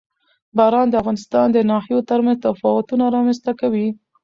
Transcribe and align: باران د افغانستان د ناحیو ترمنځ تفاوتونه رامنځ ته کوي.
باران 0.57 0.87
د 0.89 0.93
افغانستان 1.01 1.47
د 1.51 1.57
ناحیو 1.71 2.05
ترمنځ 2.09 2.37
تفاوتونه 2.47 3.03
رامنځ 3.15 3.37
ته 3.45 3.51
کوي. 3.59 3.87